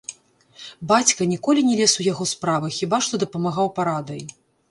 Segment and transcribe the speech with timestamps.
[0.91, 4.21] Бацька ніколі не лез у яго справы, хіба што дапамагаў парадай.